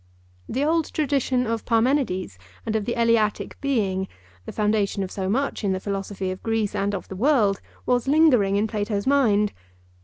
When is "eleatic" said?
2.99-3.61